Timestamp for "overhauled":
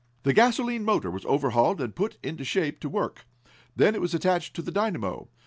1.25-1.79